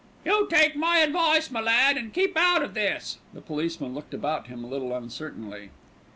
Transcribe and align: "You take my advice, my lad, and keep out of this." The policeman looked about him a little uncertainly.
"You 0.25 0.47
take 0.49 0.75
my 0.75 0.97
advice, 0.97 1.51
my 1.51 1.59
lad, 1.61 1.95
and 1.95 2.11
keep 2.11 2.35
out 2.35 2.63
of 2.63 2.73
this." 2.73 3.19
The 3.35 3.39
policeman 3.41 3.93
looked 3.93 4.15
about 4.15 4.47
him 4.47 4.63
a 4.63 4.67
little 4.67 4.95
uncertainly. 4.97 5.69